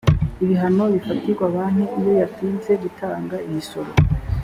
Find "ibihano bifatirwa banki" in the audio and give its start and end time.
0.43-1.83